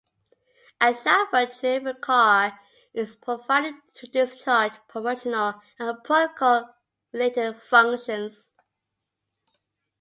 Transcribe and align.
A 0.81 0.95
chauffeur-driven 0.95 1.97
car 2.01 2.59
is 2.91 3.15
provided 3.17 3.75
to 3.93 4.07
discharge 4.07 4.71
promotional 4.87 5.61
and 5.77 6.03
protocol-related 6.03 7.61
functions. 7.61 8.55